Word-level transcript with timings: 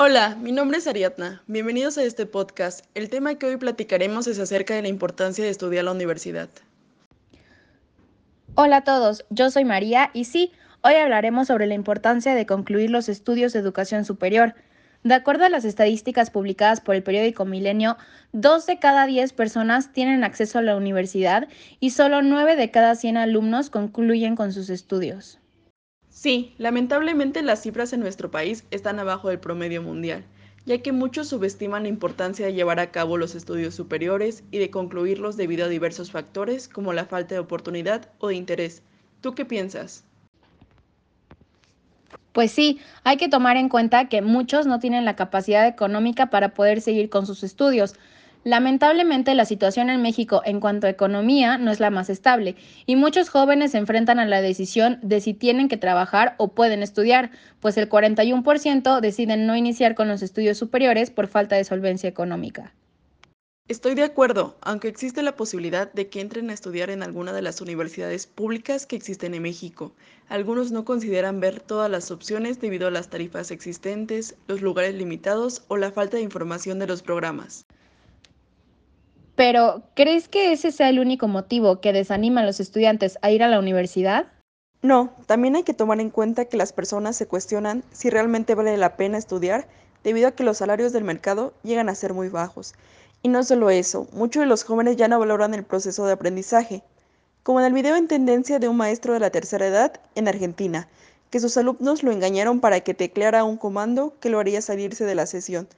Hola, 0.00 0.36
mi 0.40 0.52
nombre 0.52 0.78
es 0.78 0.86
Ariadna. 0.86 1.42
Bienvenidos 1.48 1.98
a 1.98 2.04
este 2.04 2.24
podcast. 2.24 2.86
El 2.94 3.10
tema 3.10 3.34
que 3.34 3.46
hoy 3.46 3.56
platicaremos 3.56 4.28
es 4.28 4.38
acerca 4.38 4.72
de 4.76 4.82
la 4.82 4.86
importancia 4.86 5.42
de 5.42 5.50
estudiar 5.50 5.86
la 5.86 5.90
universidad. 5.90 6.48
Hola 8.54 8.76
a 8.76 8.84
todos, 8.84 9.24
yo 9.30 9.50
soy 9.50 9.64
María 9.64 10.12
y 10.14 10.26
sí, 10.26 10.52
hoy 10.82 10.94
hablaremos 10.94 11.48
sobre 11.48 11.66
la 11.66 11.74
importancia 11.74 12.36
de 12.36 12.46
concluir 12.46 12.90
los 12.90 13.08
estudios 13.08 13.52
de 13.52 13.58
educación 13.58 14.04
superior. 14.04 14.54
De 15.02 15.14
acuerdo 15.14 15.46
a 15.46 15.48
las 15.48 15.64
estadísticas 15.64 16.30
publicadas 16.30 16.80
por 16.80 16.94
el 16.94 17.02
periódico 17.02 17.44
Milenio, 17.44 17.96
dos 18.30 18.66
de 18.66 18.78
cada 18.78 19.04
diez 19.06 19.32
personas 19.32 19.92
tienen 19.92 20.22
acceso 20.22 20.60
a 20.60 20.62
la 20.62 20.76
universidad 20.76 21.48
y 21.80 21.90
solo 21.90 22.22
nueve 22.22 22.54
de 22.54 22.70
cada 22.70 22.94
cien 22.94 23.16
alumnos 23.16 23.68
concluyen 23.68 24.36
con 24.36 24.52
sus 24.52 24.70
estudios. 24.70 25.40
Sí, 26.20 26.52
lamentablemente 26.58 27.42
las 27.42 27.62
cifras 27.62 27.92
en 27.92 28.00
nuestro 28.00 28.28
país 28.28 28.64
están 28.72 28.98
abajo 28.98 29.28
del 29.28 29.38
promedio 29.38 29.82
mundial, 29.82 30.24
ya 30.66 30.78
que 30.78 30.90
muchos 30.90 31.28
subestiman 31.28 31.84
la 31.84 31.90
importancia 31.90 32.44
de 32.44 32.54
llevar 32.54 32.80
a 32.80 32.90
cabo 32.90 33.16
los 33.16 33.36
estudios 33.36 33.76
superiores 33.76 34.42
y 34.50 34.58
de 34.58 34.68
concluirlos 34.68 35.36
debido 35.36 35.66
a 35.66 35.68
diversos 35.68 36.10
factores 36.10 36.66
como 36.66 36.92
la 36.92 37.04
falta 37.04 37.36
de 37.36 37.38
oportunidad 37.38 38.08
o 38.18 38.26
de 38.26 38.34
interés. 38.34 38.82
¿Tú 39.20 39.36
qué 39.36 39.44
piensas? 39.44 40.02
Pues 42.32 42.50
sí, 42.50 42.80
hay 43.04 43.16
que 43.16 43.28
tomar 43.28 43.56
en 43.56 43.68
cuenta 43.68 44.08
que 44.08 44.20
muchos 44.20 44.66
no 44.66 44.80
tienen 44.80 45.04
la 45.04 45.14
capacidad 45.14 45.68
económica 45.68 46.30
para 46.30 46.52
poder 46.52 46.80
seguir 46.80 47.10
con 47.10 47.26
sus 47.26 47.44
estudios, 47.44 47.94
Lamentablemente 48.48 49.34
la 49.34 49.44
situación 49.44 49.90
en 49.90 50.00
México 50.00 50.40
en 50.42 50.58
cuanto 50.58 50.86
a 50.86 50.90
economía 50.90 51.58
no 51.58 51.70
es 51.70 51.80
la 51.80 51.90
más 51.90 52.08
estable 52.08 52.56
y 52.86 52.96
muchos 52.96 53.28
jóvenes 53.28 53.72
se 53.72 53.76
enfrentan 53.76 54.18
a 54.18 54.24
la 54.24 54.40
decisión 54.40 54.98
de 55.02 55.20
si 55.20 55.34
tienen 55.34 55.68
que 55.68 55.76
trabajar 55.76 56.34
o 56.38 56.48
pueden 56.54 56.82
estudiar, 56.82 57.30
pues 57.60 57.76
el 57.76 57.90
41% 57.90 59.00
deciden 59.00 59.46
no 59.46 59.54
iniciar 59.54 59.94
con 59.94 60.08
los 60.08 60.22
estudios 60.22 60.56
superiores 60.56 61.10
por 61.10 61.26
falta 61.26 61.56
de 61.56 61.64
solvencia 61.64 62.08
económica. 62.08 62.72
Estoy 63.68 63.94
de 63.94 64.04
acuerdo, 64.04 64.56
aunque 64.62 64.88
existe 64.88 65.22
la 65.22 65.36
posibilidad 65.36 65.92
de 65.92 66.08
que 66.08 66.22
entren 66.22 66.48
a 66.48 66.54
estudiar 66.54 66.88
en 66.88 67.02
alguna 67.02 67.34
de 67.34 67.42
las 67.42 67.60
universidades 67.60 68.26
públicas 68.26 68.86
que 68.86 68.96
existen 68.96 69.34
en 69.34 69.42
México. 69.42 69.92
Algunos 70.30 70.72
no 70.72 70.86
consideran 70.86 71.40
ver 71.40 71.60
todas 71.60 71.90
las 71.90 72.10
opciones 72.10 72.62
debido 72.62 72.88
a 72.88 72.90
las 72.90 73.10
tarifas 73.10 73.50
existentes, 73.50 74.36
los 74.46 74.62
lugares 74.62 74.94
limitados 74.94 75.64
o 75.68 75.76
la 75.76 75.92
falta 75.92 76.16
de 76.16 76.22
información 76.22 76.78
de 76.78 76.86
los 76.86 77.02
programas. 77.02 77.66
Pero, 79.38 79.84
¿crees 79.94 80.26
que 80.26 80.50
ese 80.50 80.72
sea 80.72 80.88
el 80.88 80.98
único 80.98 81.28
motivo 81.28 81.80
que 81.80 81.92
desanima 81.92 82.40
a 82.40 82.44
los 82.44 82.58
estudiantes 82.58 83.20
a 83.22 83.30
ir 83.30 83.44
a 83.44 83.46
la 83.46 83.60
universidad? 83.60 84.26
No, 84.82 85.12
también 85.26 85.54
hay 85.54 85.62
que 85.62 85.74
tomar 85.74 86.00
en 86.00 86.10
cuenta 86.10 86.46
que 86.46 86.56
las 86.56 86.72
personas 86.72 87.14
se 87.14 87.28
cuestionan 87.28 87.84
si 87.92 88.10
realmente 88.10 88.56
vale 88.56 88.76
la 88.76 88.96
pena 88.96 89.16
estudiar 89.16 89.68
debido 90.02 90.26
a 90.26 90.32
que 90.32 90.42
los 90.42 90.56
salarios 90.56 90.92
del 90.92 91.04
mercado 91.04 91.54
llegan 91.62 91.88
a 91.88 91.94
ser 91.94 92.14
muy 92.14 92.28
bajos. 92.28 92.74
Y 93.22 93.28
no 93.28 93.44
solo 93.44 93.70
eso, 93.70 94.08
muchos 94.10 94.40
de 94.40 94.48
los 94.48 94.64
jóvenes 94.64 94.96
ya 94.96 95.06
no 95.06 95.20
valoran 95.20 95.54
el 95.54 95.62
proceso 95.62 96.04
de 96.04 96.14
aprendizaje, 96.14 96.82
como 97.44 97.60
en 97.60 97.66
el 97.66 97.74
video 97.74 97.94
en 97.94 98.08
tendencia 98.08 98.58
de 98.58 98.66
un 98.66 98.76
maestro 98.76 99.12
de 99.12 99.20
la 99.20 99.30
tercera 99.30 99.68
edad 99.68 100.00
en 100.16 100.26
Argentina, 100.26 100.88
que 101.30 101.38
sus 101.38 101.56
alumnos 101.56 102.02
lo 102.02 102.10
engañaron 102.10 102.58
para 102.58 102.80
que 102.80 102.92
tecleara 102.92 103.44
un 103.44 103.56
comando 103.56 104.14
que 104.18 104.30
lo 104.30 104.40
haría 104.40 104.62
salirse 104.62 105.04
de 105.04 105.14
la 105.14 105.26
sesión. 105.26 105.68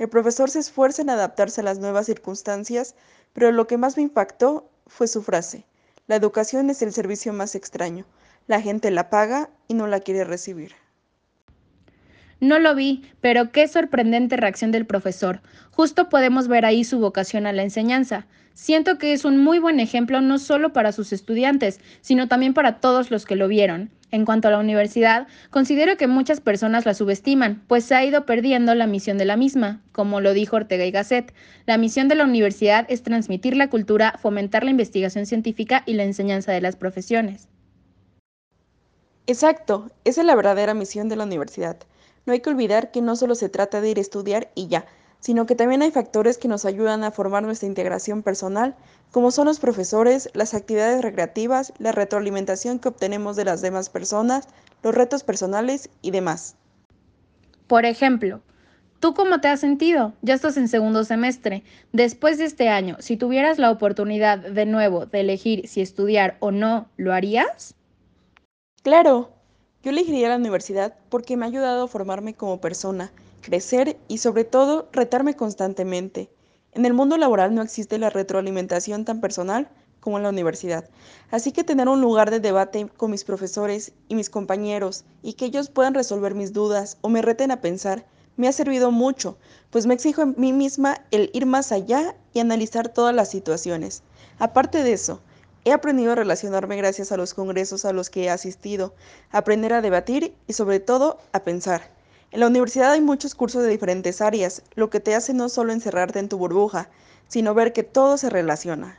El 0.00 0.08
profesor 0.08 0.48
se 0.48 0.60
esfuerza 0.60 1.02
en 1.02 1.10
adaptarse 1.10 1.60
a 1.60 1.64
las 1.64 1.78
nuevas 1.78 2.06
circunstancias, 2.06 2.94
pero 3.34 3.52
lo 3.52 3.66
que 3.66 3.76
más 3.76 3.98
me 3.98 4.02
impactó 4.02 4.70
fue 4.86 5.06
su 5.06 5.22
frase. 5.22 5.66
La 6.06 6.16
educación 6.16 6.70
es 6.70 6.80
el 6.80 6.94
servicio 6.94 7.34
más 7.34 7.54
extraño. 7.54 8.06
La 8.46 8.62
gente 8.62 8.90
la 8.90 9.10
paga 9.10 9.50
y 9.68 9.74
no 9.74 9.86
la 9.86 10.00
quiere 10.00 10.24
recibir. 10.24 10.72
No 12.40 12.58
lo 12.58 12.74
vi, 12.74 13.02
pero 13.20 13.52
qué 13.52 13.68
sorprendente 13.68 14.36
reacción 14.38 14.72
del 14.72 14.86
profesor. 14.86 15.42
Justo 15.70 16.08
podemos 16.08 16.48
ver 16.48 16.64
ahí 16.64 16.84
su 16.84 16.98
vocación 16.98 17.46
a 17.46 17.52
la 17.52 17.62
enseñanza. 17.62 18.26
Siento 18.54 18.98
que 18.98 19.12
es 19.12 19.24
un 19.24 19.38
muy 19.38 19.58
buen 19.58 19.78
ejemplo 19.78 20.20
no 20.22 20.38
solo 20.38 20.72
para 20.72 20.92
sus 20.92 21.12
estudiantes, 21.12 21.80
sino 22.00 22.28
también 22.28 22.54
para 22.54 22.80
todos 22.80 23.10
los 23.10 23.26
que 23.26 23.36
lo 23.36 23.46
vieron. 23.46 23.90
En 24.10 24.24
cuanto 24.24 24.48
a 24.48 24.50
la 24.50 24.58
universidad, 24.58 25.28
considero 25.50 25.96
que 25.96 26.08
muchas 26.08 26.40
personas 26.40 26.84
la 26.84 26.94
subestiman, 26.94 27.62
pues 27.68 27.84
se 27.84 27.94
ha 27.94 28.04
ido 28.04 28.26
perdiendo 28.26 28.74
la 28.74 28.86
misión 28.86 29.18
de 29.18 29.24
la 29.24 29.36
misma. 29.36 29.80
Como 29.92 30.20
lo 30.20 30.32
dijo 30.32 30.56
Ortega 30.56 30.84
y 30.84 30.90
Gasset, 30.90 31.32
la 31.66 31.78
misión 31.78 32.08
de 32.08 32.16
la 32.16 32.24
universidad 32.24 32.86
es 32.88 33.02
transmitir 33.02 33.56
la 33.56 33.70
cultura, 33.70 34.18
fomentar 34.20 34.64
la 34.64 34.70
investigación 34.70 35.26
científica 35.26 35.82
y 35.86 35.94
la 35.94 36.04
enseñanza 36.04 36.52
de 36.52 36.60
las 36.60 36.74
profesiones. 36.74 37.48
Exacto, 39.26 39.90
esa 40.04 40.22
es 40.22 40.26
la 40.26 40.34
verdadera 40.34 40.74
misión 40.74 41.08
de 41.08 41.16
la 41.16 41.24
universidad. 41.24 41.76
No 42.30 42.34
hay 42.34 42.42
que 42.42 42.50
olvidar 42.50 42.92
que 42.92 43.02
no 43.02 43.16
solo 43.16 43.34
se 43.34 43.48
trata 43.48 43.80
de 43.80 43.90
ir 43.90 43.98
a 43.98 44.02
estudiar 44.02 44.52
y 44.54 44.68
ya, 44.68 44.86
sino 45.18 45.46
que 45.46 45.56
también 45.56 45.82
hay 45.82 45.90
factores 45.90 46.38
que 46.38 46.46
nos 46.46 46.64
ayudan 46.64 47.02
a 47.02 47.10
formar 47.10 47.42
nuestra 47.42 47.66
integración 47.66 48.22
personal, 48.22 48.76
como 49.10 49.32
son 49.32 49.46
los 49.46 49.58
profesores, 49.58 50.30
las 50.32 50.54
actividades 50.54 51.02
recreativas, 51.02 51.72
la 51.80 51.90
retroalimentación 51.90 52.78
que 52.78 52.86
obtenemos 52.86 53.34
de 53.34 53.46
las 53.46 53.62
demás 53.62 53.90
personas, 53.90 54.46
los 54.84 54.94
retos 54.94 55.24
personales 55.24 55.90
y 56.02 56.12
demás. 56.12 56.54
Por 57.66 57.84
ejemplo, 57.84 58.40
¿tú 59.00 59.12
cómo 59.12 59.40
te 59.40 59.48
has 59.48 59.58
sentido? 59.58 60.12
Ya 60.22 60.34
estás 60.34 60.56
en 60.56 60.68
segundo 60.68 61.02
semestre. 61.02 61.64
Después 61.92 62.38
de 62.38 62.44
este 62.44 62.68
año, 62.68 62.94
si 63.00 63.16
tuvieras 63.16 63.58
la 63.58 63.72
oportunidad 63.72 64.38
de 64.38 64.66
nuevo 64.66 65.04
de 65.04 65.18
elegir 65.18 65.66
si 65.66 65.80
estudiar 65.80 66.36
o 66.38 66.52
no, 66.52 66.86
¿lo 66.96 67.12
harías? 67.12 67.74
Claro, 68.84 69.39
yo 69.82 69.90
elegiría 69.90 70.28
la 70.28 70.36
universidad 70.36 70.94
porque 71.08 71.36
me 71.36 71.44
ha 71.44 71.48
ayudado 71.48 71.84
a 71.84 71.88
formarme 71.88 72.34
como 72.34 72.60
persona 72.60 73.12
crecer 73.40 73.98
y 74.08 74.18
sobre 74.18 74.44
todo 74.44 74.88
retarme 74.92 75.34
constantemente. 75.34 76.30
En 76.72 76.84
el 76.84 76.92
mundo 76.92 77.16
laboral 77.16 77.54
no 77.54 77.62
existe 77.62 77.98
la 77.98 78.10
retroalimentación 78.10 79.04
tan 79.04 79.20
personal 79.20 79.68
como 80.00 80.16
en 80.16 80.22
la 80.22 80.28
universidad, 80.30 80.88
así 81.30 81.52
que 81.52 81.64
tener 81.64 81.88
un 81.88 82.00
lugar 82.00 82.30
de 82.30 82.40
debate 82.40 82.88
con 82.96 83.10
mis 83.10 83.24
profesores 83.24 83.92
y 84.08 84.14
mis 84.14 84.30
compañeros 84.30 85.04
y 85.22 85.34
que 85.34 85.46
ellos 85.46 85.68
puedan 85.68 85.94
resolver 85.94 86.34
mis 86.34 86.52
dudas 86.52 86.98
o 87.00 87.08
me 87.08 87.22
reten 87.22 87.50
a 87.50 87.60
pensar 87.60 88.06
me 88.36 88.48
ha 88.48 88.52
servido 88.52 88.90
mucho, 88.90 89.36
pues 89.68 89.86
me 89.86 89.92
exijo 89.92 90.22
en 90.22 90.34
mí 90.38 90.54
misma 90.54 91.04
el 91.10 91.30
ir 91.34 91.44
más 91.44 91.72
allá 91.72 92.16
y 92.32 92.40
analizar 92.40 92.88
todas 92.88 93.14
las 93.14 93.28
situaciones. 93.28 94.02
Aparte 94.38 94.82
de 94.82 94.94
eso, 94.94 95.20
he 95.64 95.72
aprendido 95.72 96.12
a 96.12 96.14
relacionarme 96.14 96.76
gracias 96.76 97.12
a 97.12 97.16
los 97.16 97.34
congresos 97.34 97.84
a 97.84 97.92
los 97.92 98.10
que 98.10 98.24
he 98.24 98.30
asistido, 98.30 98.94
aprender 99.30 99.72
a 99.72 99.82
debatir 99.82 100.34
y 100.46 100.52
sobre 100.54 100.80
todo 100.80 101.18
a 101.32 101.40
pensar. 101.40 101.90
En 102.32 102.40
la 102.40 102.46
universidad 102.46 102.92
hay 102.92 103.00
muchos 103.00 103.34
cursos 103.34 103.62
de 103.62 103.68
diferentes 103.68 104.20
áreas, 104.20 104.62
lo 104.74 104.88
que 104.88 105.00
te 105.00 105.14
hace 105.14 105.34
no 105.34 105.48
solo 105.48 105.72
encerrarte 105.72 106.18
en 106.18 106.28
tu 106.28 106.38
burbuja, 106.38 106.88
sino 107.28 107.54
ver 107.54 107.72
que 107.72 107.82
todo 107.82 108.16
se 108.16 108.30
relaciona. 108.30 108.98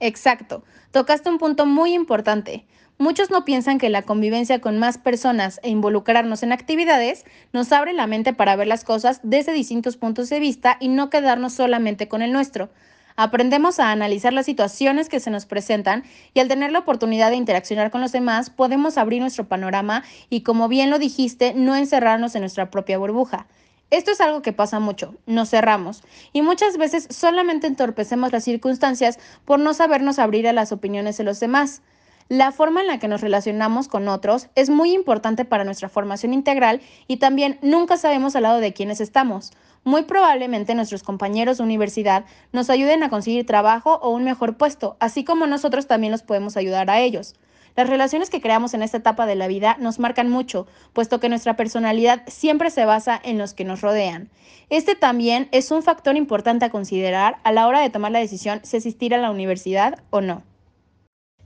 Exacto, 0.00 0.64
tocaste 0.90 1.28
un 1.30 1.38
punto 1.38 1.66
muy 1.66 1.94
importante. 1.94 2.64
Muchos 2.98 3.30
no 3.30 3.46
piensan 3.46 3.78
que 3.78 3.88
la 3.88 4.02
convivencia 4.02 4.60
con 4.60 4.78
más 4.78 4.98
personas 4.98 5.58
e 5.62 5.70
involucrarnos 5.70 6.42
en 6.42 6.52
actividades 6.52 7.24
nos 7.52 7.72
abre 7.72 7.94
la 7.94 8.06
mente 8.06 8.34
para 8.34 8.56
ver 8.56 8.66
las 8.66 8.84
cosas 8.84 9.20
desde 9.22 9.54
distintos 9.54 9.96
puntos 9.96 10.28
de 10.28 10.38
vista 10.38 10.76
y 10.80 10.88
no 10.88 11.08
quedarnos 11.08 11.54
solamente 11.54 12.08
con 12.08 12.20
el 12.20 12.32
nuestro. 12.32 12.68
Aprendemos 13.16 13.80
a 13.80 13.90
analizar 13.90 14.32
las 14.32 14.46
situaciones 14.46 15.08
que 15.08 15.20
se 15.20 15.30
nos 15.30 15.46
presentan 15.46 16.04
y 16.34 16.40
al 16.40 16.48
tener 16.48 16.72
la 16.72 16.80
oportunidad 16.80 17.30
de 17.30 17.36
interaccionar 17.36 17.90
con 17.90 18.00
los 18.00 18.12
demás 18.12 18.50
podemos 18.50 18.98
abrir 18.98 19.20
nuestro 19.20 19.48
panorama 19.48 20.04
y 20.28 20.42
como 20.42 20.68
bien 20.68 20.90
lo 20.90 20.98
dijiste, 20.98 21.54
no 21.54 21.76
encerrarnos 21.76 22.34
en 22.34 22.42
nuestra 22.42 22.70
propia 22.70 22.98
burbuja. 22.98 23.46
Esto 23.90 24.12
es 24.12 24.20
algo 24.20 24.40
que 24.40 24.52
pasa 24.52 24.78
mucho, 24.78 25.16
nos 25.26 25.50
cerramos 25.50 26.04
y 26.32 26.42
muchas 26.42 26.76
veces 26.76 27.08
solamente 27.10 27.66
entorpecemos 27.66 28.30
las 28.30 28.44
circunstancias 28.44 29.18
por 29.44 29.58
no 29.58 29.74
sabernos 29.74 30.20
abrir 30.20 30.46
a 30.46 30.52
las 30.52 30.70
opiniones 30.70 31.16
de 31.16 31.24
los 31.24 31.40
demás. 31.40 31.82
La 32.30 32.52
forma 32.52 32.80
en 32.80 32.86
la 32.86 33.00
que 33.00 33.08
nos 33.08 33.22
relacionamos 33.22 33.88
con 33.88 34.06
otros 34.06 34.50
es 34.54 34.70
muy 34.70 34.92
importante 34.92 35.44
para 35.44 35.64
nuestra 35.64 35.88
formación 35.88 36.32
integral 36.32 36.80
y 37.08 37.16
también 37.16 37.58
nunca 37.60 37.96
sabemos 37.96 38.36
al 38.36 38.44
lado 38.44 38.60
de 38.60 38.72
quiénes 38.72 39.00
estamos. 39.00 39.50
Muy 39.82 40.04
probablemente 40.04 40.76
nuestros 40.76 41.02
compañeros 41.02 41.58
de 41.58 41.64
universidad 41.64 42.24
nos 42.52 42.70
ayuden 42.70 43.02
a 43.02 43.10
conseguir 43.10 43.46
trabajo 43.46 43.98
o 44.00 44.10
un 44.10 44.22
mejor 44.22 44.56
puesto, 44.56 44.96
así 45.00 45.24
como 45.24 45.48
nosotros 45.48 45.88
también 45.88 46.12
los 46.12 46.22
podemos 46.22 46.56
ayudar 46.56 46.88
a 46.88 47.00
ellos. 47.00 47.34
Las 47.74 47.90
relaciones 47.90 48.30
que 48.30 48.40
creamos 48.40 48.74
en 48.74 48.84
esta 48.84 48.98
etapa 48.98 49.26
de 49.26 49.34
la 49.34 49.48
vida 49.48 49.76
nos 49.80 49.98
marcan 49.98 50.30
mucho, 50.30 50.68
puesto 50.92 51.18
que 51.18 51.28
nuestra 51.28 51.56
personalidad 51.56 52.22
siempre 52.28 52.70
se 52.70 52.84
basa 52.84 53.20
en 53.24 53.38
los 53.38 53.54
que 53.54 53.64
nos 53.64 53.80
rodean. 53.80 54.30
Este 54.68 54.94
también 54.94 55.48
es 55.50 55.72
un 55.72 55.82
factor 55.82 56.14
importante 56.14 56.64
a 56.64 56.70
considerar 56.70 57.38
a 57.42 57.50
la 57.50 57.66
hora 57.66 57.80
de 57.80 57.90
tomar 57.90 58.12
la 58.12 58.20
decisión 58.20 58.60
si 58.62 58.76
asistir 58.76 59.16
a 59.16 59.18
la 59.18 59.32
universidad 59.32 59.98
o 60.10 60.20
no. 60.20 60.44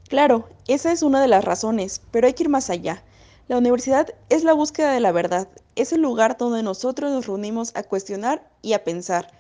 Claro, 0.09 0.49
esa 0.67 0.93
es 0.93 1.03
una 1.03 1.21
de 1.21 1.29
las 1.29 1.45
razones, 1.45 2.01
pero 2.11 2.27
hay 2.27 2.33
que 2.35 2.45
ir 2.45 2.49
más 2.49 2.71
allá. 2.71 3.05
La 3.49 3.59
universidad 3.59 4.15
es 4.31 4.43
la 4.45 4.55
búsqueda 4.55 4.93
de 4.93 5.01
la 5.01 5.13
verdad, 5.13 5.49
es 5.77 5.93
el 5.93 6.01
lugar 6.01 6.37
donde 6.39 6.63
nosotros 6.63 7.11
nos 7.13 7.27
reunimos 7.27 7.73
a 7.75 7.83
cuestionar 7.83 8.51
y 8.63 8.73
a 8.73 8.83
pensar. 8.85 9.31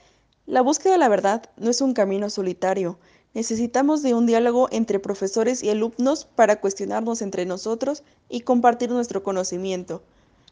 La 0.46 0.60
búsqueda 0.60 0.92
de 0.92 0.98
la 0.98 1.08
verdad 1.08 1.44
no 1.56 1.70
es 1.70 1.80
un 1.80 1.94
camino 1.94 2.28
solitario. 2.28 2.98
Necesitamos 3.32 4.02
de 4.02 4.14
un 4.14 4.26
diálogo 4.26 4.68
entre 4.70 4.98
profesores 4.98 5.62
y 5.62 5.70
alumnos 5.70 6.26
para 6.26 6.60
cuestionarnos 6.60 7.22
entre 7.22 7.46
nosotros 7.46 8.02
y 8.28 8.40
compartir 8.40 8.90
nuestro 8.90 9.22
conocimiento. 9.22 10.02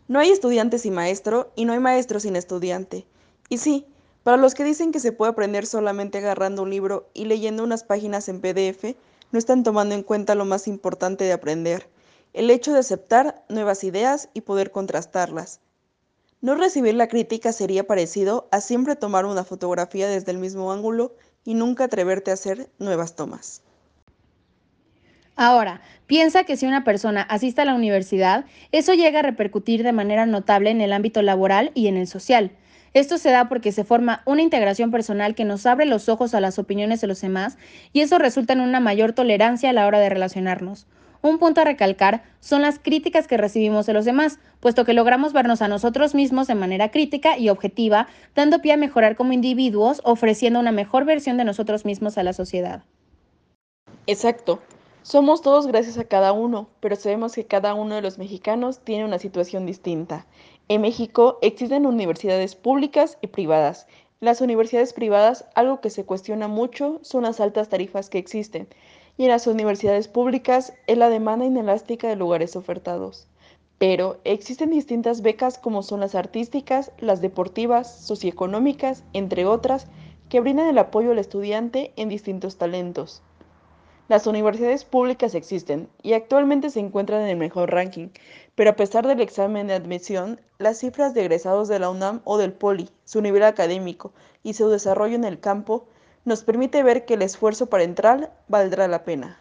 No 0.09 0.19
hay 0.19 0.31
estudiante 0.31 0.79
sin 0.79 0.95
maestro 0.95 1.53
y 1.57 1.65
no 1.65 1.73
hay 1.75 1.81
maestro 1.81 2.21
sin 2.21 2.37
estudiante. 2.37 3.07
Y 3.49 3.59
sí, 3.59 3.87
para 4.23 4.37
los 4.37 4.55
que 4.55 4.65
dicen 4.65 4.93
que 4.93 5.01
se 5.01 5.13
puede 5.13 5.33
aprender 5.33 5.67
solamente 5.67 6.19
agarrando 6.19 6.63
un 6.63 6.71
libro 6.71 7.09
y 7.15 7.25
leyendo 7.27 7.65
unas 7.65 7.85
páginas 7.85 8.29
en 8.29 8.41
PDF, 8.41 8.97
no 9.33 9.39
están 9.39 9.65
tomando 9.65 9.95
en 9.95 10.03
cuenta 10.03 10.35
lo 10.35 10.45
más 10.45 10.69
importante 10.69 11.25
de 11.25 11.33
aprender, 11.33 11.89
el 12.33 12.51
hecho 12.51 12.73
de 12.73 12.79
aceptar 12.79 13.45
nuevas 13.49 13.83
ideas 13.83 14.29
y 14.35 14.43
poder 14.43 14.71
contrastarlas. 14.71 15.61
No 16.41 16.55
recibir 16.55 16.95
la 16.95 17.09
crítica 17.09 17.53
sería 17.53 17.87
parecido 17.87 18.49
a 18.51 18.61
siempre 18.61 18.97
tomar 18.97 19.27
una 19.27 19.45
fotografía 19.45 20.09
desde 20.09 20.33
el 20.33 20.39
mismo 20.39 20.73
ángulo 20.73 21.15
y 21.45 21.55
nunca 21.55 21.85
atreverte 21.85 22.31
a 22.31 22.35
hacer 22.35 22.69
nuevas 22.79 23.17
tomas. 23.17 23.63
Ahora, 25.35 25.81
piensa 26.07 26.45
que 26.45 26.57
si 26.57 26.67
una 26.67 26.85
persona 26.85 27.23
asiste 27.23 27.63
a 27.63 27.65
la 27.65 27.75
universidad, 27.75 28.45
eso 28.71 28.93
llega 28.93 29.21
a 29.21 29.23
repercutir 29.23 29.83
de 29.83 29.93
manera 29.93 30.27
notable 30.27 30.71
en 30.71 30.81
el 30.81 30.93
ámbito 30.93 31.23
laboral 31.23 31.71
y 31.75 31.87
en 31.87 31.97
el 31.97 32.07
social. 32.07 32.53
Esto 32.95 33.19
se 33.19 33.31
da 33.31 33.49
porque 33.49 33.73
se 33.73 33.85
forma 33.85 34.23
una 34.27 34.43
integración 34.43 34.91
personal 34.91 35.35
que 35.35 35.45
nos 35.45 35.65
abre 35.67 35.87
los 35.87 36.09
ojos 36.09 36.35
a 36.35 36.41
las 36.41 36.59
opiniones 36.59 37.01
de 37.01 37.07
los 37.07 37.21
demás 37.21 37.57
y 37.93 38.01
eso 38.01 38.19
resulta 38.19 38.53
en 38.53 38.61
una 38.61 38.81
mayor 38.81 39.13
tolerancia 39.13 39.71
a 39.71 39.73
la 39.73 39.87
hora 39.87 39.99
de 39.99 40.11
relacionarnos. 40.11 40.87
Un 41.23 41.39
punto 41.39 41.61
a 41.61 41.65
recalcar 41.65 42.25
son 42.41 42.63
las 42.63 42.81
críticas 42.81 43.29
que 43.29 43.37
recibimos 43.37 43.87
de 43.87 43.93
los 43.93 44.05
demás, 44.05 44.41
puesto 44.59 44.85
que 44.85 44.93
logramos 44.93 45.33
vernos 45.33 45.63
a 45.63 45.69
nosotros 45.69 46.17
mismos 46.17 46.49
de 46.49 46.57
manera 46.57 46.91
crítica 46.91 47.39
y 47.39 47.49
objetiva, 47.49 48.09
dando 48.35 48.61
pie 48.61 48.73
a 48.73 48.77
mejorar 48.77 49.15
como 49.15 49.33
individuos, 49.33 50.01
ofreciendo 50.05 50.59
una 50.59 50.73
mejor 50.73 51.05
versión 51.05 51.37
de 51.37 51.45
nosotros 51.45 51.85
mismos 51.85 52.19
a 52.19 52.25
la 52.25 52.33
sociedad. 52.33 52.83
Exacto. 54.09 54.61
Somos 55.03 55.43
todos 55.43 55.67
gracias 55.67 55.99
a 55.99 56.05
cada 56.05 56.33
uno, 56.33 56.69
pero 56.81 56.97
sabemos 56.97 57.35
que 57.35 57.45
cada 57.45 57.75
uno 57.75 57.95
de 57.95 58.03
los 58.03 58.19
mexicanos 58.19 58.81
tiene 58.81 59.05
una 59.05 59.19
situación 59.19 59.65
distinta. 59.65 60.27
En 60.69 60.81
México 60.81 61.39
existen 61.43 61.87
universidades 61.87 62.55
públicas 62.55 63.19
y 63.21 63.27
privadas. 63.27 63.87
Las 64.21 64.41
universidades 64.41 64.93
privadas, 64.93 65.45
algo 65.55 65.81
que 65.81 65.91
se 65.91 66.05
cuestiona 66.05 66.47
mucho, 66.47 67.01
son 67.03 67.25
las 67.25 67.41
altas 67.41 67.69
tarifas 67.69 68.09
que 68.09 68.19
existen, 68.19 68.69
y 69.17 69.25
en 69.25 69.31
las 69.31 69.47
universidades 69.47 70.07
públicas 70.07 70.73
es 70.87 70.97
la 70.97 71.11
demanda 71.11 71.45
inelástica 71.45 72.09
de 72.09 72.17
lugares 72.17 72.55
ofertados. 72.55 73.27
Pero 73.79 74.21
existen 74.23 74.71
distintas 74.71 75.23
becas 75.23 75.59
como 75.59 75.83
son 75.83 75.99
las 76.01 76.15
artísticas, 76.15 76.93
las 76.99 77.21
deportivas, 77.21 77.93
socioeconómicas, 78.07 79.03
entre 79.13 79.45
otras, 79.45 79.89
que 80.29 80.41
brindan 80.41 80.69
el 80.69 80.79
apoyo 80.79 81.11
al 81.11 81.19
estudiante 81.19 81.93
en 81.97 82.09
distintos 82.09 82.57
talentos. 82.57 83.23
Las 84.13 84.27
universidades 84.27 84.85
públicas 84.85 85.35
existen 85.35 85.89
y 86.03 86.13
actualmente 86.13 86.69
se 86.69 86.81
encuentran 86.81 87.23
en 87.23 87.29
el 87.29 87.39
mejor 87.39 87.71
ranking, 87.71 88.09
pero 88.55 88.69
a 88.69 88.77
pesar 88.77 89.07
del 89.07 89.23
examen 89.23 89.69
de 89.69 89.73
admisión, 89.73 90.39
las 90.59 90.81
cifras 90.81 91.15
de 91.15 91.23
egresados 91.23 91.67
de 91.69 91.79
la 91.79 91.89
UNAM 91.89 92.21
o 92.25 92.37
del 92.37 92.53
POLI, 92.53 92.91
su 93.07 93.23
nivel 93.23 93.43
académico 93.43 94.13
y 94.43 94.53
su 94.53 94.69
desarrollo 94.69 95.15
en 95.15 95.25
el 95.25 95.41
campo 95.41 95.87
nos 96.27 96.45
permite 96.45 96.83
ver 96.83 97.07
que 97.07 97.15
el 97.15 97.23
esfuerzo 97.23 97.71
para 97.71 97.85
entrar 97.85 98.35
valdrá 98.49 98.87
la 98.87 99.03
pena. 99.05 99.39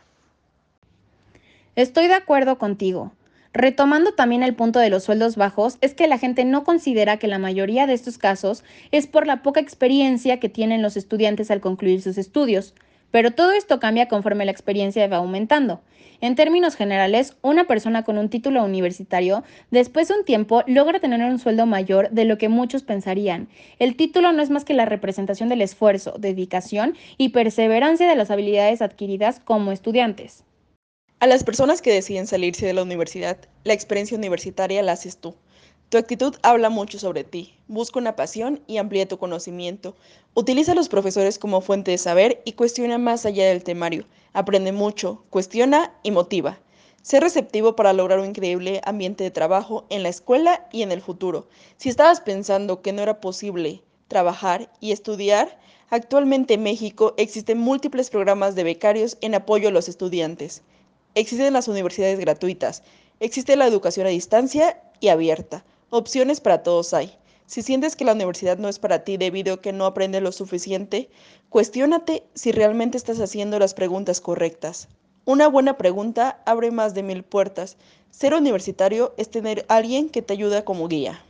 Estoy 1.76 2.08
de 2.08 2.14
acuerdo 2.14 2.58
contigo. 2.58 3.12
Retomando 3.52 4.14
también 4.14 4.42
el 4.42 4.56
punto 4.56 4.80
de 4.80 4.90
los 4.90 5.04
sueldos 5.04 5.36
bajos, 5.36 5.80
es 5.82 5.94
que 5.94 6.08
la 6.08 6.18
gente 6.18 6.46
no 6.46 6.64
considera 6.64 7.18
que 7.18 7.28
la 7.28 7.40
mayoría 7.40 7.88
de 7.88 7.94
estos 7.94 8.18
casos 8.18 8.64
es 8.92 9.06
por 9.06 9.28
la 9.28 9.44
poca 9.44 9.60
experiencia 9.60 10.40
que 10.40 10.48
tienen 10.48 10.82
los 10.82 10.96
estudiantes 10.96 11.52
al 11.52 11.60
concluir 11.60 12.02
sus 12.02 12.18
estudios. 12.18 12.74
Pero 13.12 13.32
todo 13.32 13.52
esto 13.52 13.80
cambia 13.80 14.08
conforme 14.08 14.46
la 14.46 14.52
experiencia 14.52 15.08
va 15.08 15.18
aumentando. 15.18 15.82
En 16.22 16.36
términos 16.36 16.76
generales, 16.76 17.36
una 17.42 17.66
persona 17.66 18.04
con 18.04 18.18
un 18.18 18.30
título 18.30 18.64
universitario, 18.64 19.44
después 19.72 20.08
de 20.08 20.14
un 20.16 20.24
tiempo, 20.24 20.64
logra 20.68 21.00
tener 21.00 21.20
un 21.22 21.40
sueldo 21.40 21.66
mayor 21.66 22.12
de 22.12 22.26
lo 22.26 22.38
que 22.38 22.48
muchos 22.48 22.84
pensarían. 22.84 23.50
El 23.80 23.96
título 23.96 24.32
no 24.32 24.44
es 24.44 24.52
más 24.52 24.64
que 24.64 24.76
la 24.76 24.86
representación 24.86 25.50
del 25.50 25.62
esfuerzo, 25.62 26.14
dedicación 26.20 26.96
y 27.18 27.30
perseverancia 27.30 28.08
de 28.08 28.16
las 28.16 28.30
habilidades 28.30 28.84
adquiridas 28.84 29.40
como 29.40 29.72
estudiantes. 29.72 30.44
A 31.20 31.28
las 31.28 31.44
personas 31.44 31.82
que 31.82 31.94
deciden 31.94 32.28
salirse 32.28 32.66
de 32.66 32.74
la 32.74 32.84
universidad, 32.84 33.38
la 33.64 33.74
experiencia 33.74 34.18
universitaria 34.18 34.82
la 34.82 34.94
haces 34.94 35.18
tú. 35.18 35.36
Tu 35.92 35.98
actitud 35.98 36.34
habla 36.42 36.70
mucho 36.70 36.98
sobre 37.00 37.26
ti. 37.26 37.54
Busca 37.68 38.00
una 38.00 38.16
pasión 38.16 38.62
y 38.66 38.78
amplía 38.78 39.10
tu 39.10 39.18
conocimiento. 39.18 39.94
Utiliza 40.36 40.72
a 40.72 40.76
los 40.76 40.88
profesores 40.88 41.38
como 41.38 41.60
fuente 41.60 41.92
de 41.92 41.98
saber 41.98 42.42
y 42.46 42.54
cuestiona 42.54 42.98
más 42.98 43.26
allá 43.26 43.50
del 43.50 43.66
temario. 43.66 44.06
Aprende 44.32 44.72
mucho, 44.72 45.26
cuestiona 45.30 45.94
y 46.02 46.12
motiva. 46.12 46.60
Sé 47.02 47.20
receptivo 47.20 47.76
para 47.76 47.92
lograr 47.92 48.20
un 48.20 48.28
increíble 48.28 48.80
ambiente 48.86 49.26
de 49.26 49.32
trabajo 49.32 49.86
en 49.90 50.04
la 50.04 50.08
escuela 50.08 50.66
y 50.72 50.84
en 50.84 50.94
el 50.94 51.02
futuro. 51.02 51.50
Si 51.76 51.90
estabas 51.90 52.22
pensando 52.22 52.82
que 52.82 52.94
no 52.94 53.02
era 53.02 53.20
posible 53.20 53.84
trabajar 54.08 54.72
y 54.80 54.94
estudiar, 54.94 55.60
actualmente 55.90 56.54
en 56.54 56.64
México 56.64 57.16
existen 57.18 57.58
múltiples 57.58 58.10
programas 58.10 58.56
de 58.56 58.64
becarios 58.64 59.18
en 59.20 59.36
apoyo 59.36 59.68
a 59.68 59.72
los 59.74 59.90
estudiantes. 59.90 60.62
Existen 61.16 61.52
las 61.52 61.68
universidades 61.68 62.18
gratuitas, 62.18 62.82
existe 63.20 63.58
la 63.58 63.68
educación 63.68 64.08
a 64.08 64.12
distancia 64.12 64.82
y 65.02 65.10
abierta. 65.10 65.66
Opciones 65.94 66.40
para 66.40 66.64
todos 66.64 66.94
hay. 66.94 67.14
Si 67.48 67.62
sientes 67.62 67.98
que 67.98 68.06
la 68.06 68.14
universidad 68.14 68.58
no 68.58 68.70
es 68.70 68.80
para 68.80 69.04
ti 69.04 69.18
debido 69.18 69.56
a 69.56 69.62
que 69.62 69.74
no 69.74 69.86
aprendes 69.86 70.22
lo 70.22 70.32
suficiente, 70.32 71.10
cuestiónate 71.50 72.24
si 72.34 72.54
realmente 72.54 72.96
estás 72.96 73.20
haciendo 73.20 73.60
las 73.60 73.74
preguntas 73.74 74.22
correctas. 74.22 74.88
Una 75.26 75.50
buena 75.50 75.78
pregunta 75.78 76.42
abre 76.46 76.72
más 76.72 76.94
de 76.94 77.04
mil 77.04 77.24
puertas. 77.24 77.76
Ser 78.10 78.34
universitario 78.34 79.14
es 79.18 79.30
tener 79.30 79.66
alguien 79.68 80.10
que 80.10 80.22
te 80.22 80.32
ayuda 80.32 80.64
como 80.64 80.88
guía. 80.88 81.22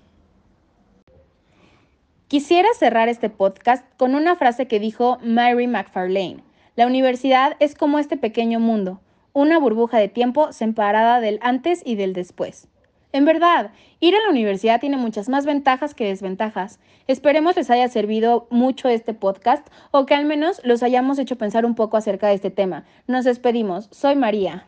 Quisiera 2.27 2.69
cerrar 2.77 3.09
este 3.09 3.31
podcast 3.31 3.83
con 3.97 4.13
una 4.13 4.35
frase 4.35 4.67
que 4.67 4.79
dijo 4.79 5.17
Mary 5.23 5.65
McFarlane. 5.65 6.43
La 6.75 6.85
universidad 6.85 7.57
es 7.59 7.73
como 7.73 7.97
este 7.97 8.15
pequeño 8.15 8.59
mundo, 8.59 9.01
una 9.33 9.57
burbuja 9.57 9.97
de 9.97 10.07
tiempo 10.07 10.53
separada 10.53 11.19
del 11.19 11.39
antes 11.41 11.81
y 11.83 11.95
del 11.95 12.13
después. 12.13 12.67
En 13.13 13.25
verdad, 13.25 13.71
ir 13.99 14.15
a 14.15 14.21
la 14.21 14.29
universidad 14.29 14.79
tiene 14.79 14.95
muchas 14.95 15.27
más 15.27 15.45
ventajas 15.45 15.93
que 15.93 16.07
desventajas. 16.07 16.79
Esperemos 17.07 17.57
les 17.57 17.69
haya 17.69 17.89
servido 17.89 18.47
mucho 18.49 18.87
este 18.87 19.13
podcast 19.13 19.67
o 19.91 20.05
que 20.05 20.15
al 20.15 20.25
menos 20.25 20.61
los 20.63 20.81
hayamos 20.81 21.19
hecho 21.19 21.37
pensar 21.37 21.65
un 21.65 21.75
poco 21.75 21.97
acerca 21.97 22.27
de 22.27 22.35
este 22.35 22.51
tema. 22.51 22.85
Nos 23.07 23.25
despedimos. 23.25 23.89
Soy 23.91 24.15
María. 24.15 24.67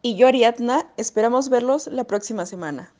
Y 0.00 0.16
yo, 0.16 0.28
Ariadna, 0.28 0.86
esperamos 0.96 1.48
verlos 1.50 1.88
la 1.88 2.04
próxima 2.04 2.46
semana. 2.46 2.92